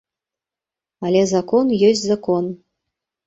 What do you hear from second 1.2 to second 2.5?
закон ёсць закон.